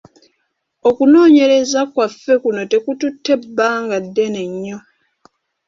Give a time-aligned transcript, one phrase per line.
[0.89, 4.77] Okunoonyereza kwaffe kuno tekututte bbanga ddene nnyo.